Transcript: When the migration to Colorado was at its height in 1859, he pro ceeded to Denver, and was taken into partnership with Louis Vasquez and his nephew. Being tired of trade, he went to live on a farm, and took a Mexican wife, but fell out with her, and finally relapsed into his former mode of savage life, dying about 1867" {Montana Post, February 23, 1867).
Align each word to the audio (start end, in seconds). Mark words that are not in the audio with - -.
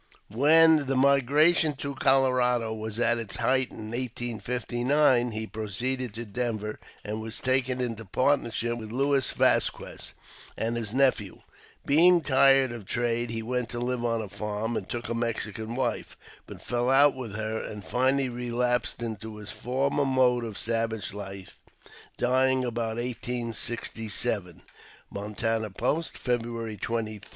When 0.31 0.87
the 0.87 0.95
migration 0.95 1.75
to 1.75 1.93
Colorado 1.93 2.73
was 2.73 2.99
at 2.99 3.19
its 3.19 3.35
height 3.35 3.69
in 3.69 3.91
1859, 3.91 5.29
he 5.29 5.45
pro 5.45 5.67
ceeded 5.67 6.13
to 6.13 6.25
Denver, 6.25 6.79
and 7.03 7.21
was 7.21 7.39
taken 7.39 7.79
into 7.79 8.03
partnership 8.03 8.79
with 8.79 8.91
Louis 8.91 9.29
Vasquez 9.31 10.15
and 10.57 10.75
his 10.75 10.91
nephew. 10.91 11.41
Being 11.85 12.21
tired 12.21 12.71
of 12.71 12.87
trade, 12.87 13.29
he 13.29 13.43
went 13.43 13.69
to 13.69 13.79
live 13.79 14.03
on 14.03 14.23
a 14.23 14.27
farm, 14.29 14.75
and 14.75 14.89
took 14.89 15.07
a 15.07 15.13
Mexican 15.13 15.75
wife, 15.75 16.17
but 16.47 16.63
fell 16.63 16.89
out 16.89 17.13
with 17.13 17.35
her, 17.35 17.61
and 17.63 17.83
finally 17.83 18.27
relapsed 18.27 19.03
into 19.03 19.37
his 19.37 19.51
former 19.51 20.03
mode 20.03 20.43
of 20.43 20.57
savage 20.57 21.13
life, 21.13 21.59
dying 22.17 22.65
about 22.65 22.97
1867" 22.97 24.63
{Montana 25.11 25.69
Post, 25.69 26.17
February 26.17 26.77
23, 26.77 26.77
1867). 26.77 27.29